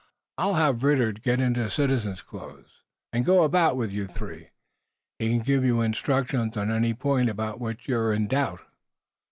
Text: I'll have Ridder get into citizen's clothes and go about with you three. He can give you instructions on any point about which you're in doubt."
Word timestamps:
I'll 0.39 0.55
have 0.55 0.83
Ridder 0.83 1.11
get 1.11 1.39
into 1.39 1.69
citizen's 1.69 2.23
clothes 2.23 2.81
and 3.13 3.23
go 3.23 3.43
about 3.43 3.77
with 3.77 3.91
you 3.91 4.07
three. 4.07 4.49
He 5.19 5.29
can 5.29 5.41
give 5.41 5.63
you 5.63 5.81
instructions 5.81 6.57
on 6.57 6.71
any 6.71 6.95
point 6.95 7.29
about 7.29 7.59
which 7.59 7.87
you're 7.87 8.11
in 8.11 8.25
doubt." 8.25 8.61